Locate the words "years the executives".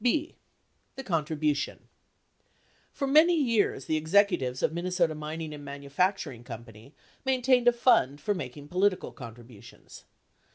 3.39-4.63